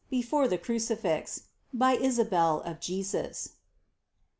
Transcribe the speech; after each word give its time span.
BEFORE 0.09 0.47
THE 0.47 0.57
CRUCIFIX. 0.57 1.43
BY 1.75 1.97
ISABEL 1.97 2.61
OF 2.63 2.79
JESUS. 2.79 3.49